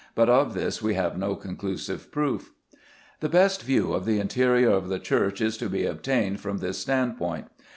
But 0.15 0.29
of 0.29 0.55
this 0.55 0.81
we 0.81 0.95
have 0.95 1.15
no 1.15 1.35
conclusive 1.35 2.11
proof. 2.11 2.53
The 3.19 3.29
best 3.29 3.61
view 3.61 3.93
of 3.93 4.05
the 4.05 4.19
interior 4.19 4.71
of 4.71 4.89
the 4.89 4.97
church 4.97 5.41
is 5.41 5.57
to 5.59 5.69
be 5.69 5.85
obtained 5.85 6.39
from 6.39 6.57
this 6.57 6.79
standpoint. 6.79 7.45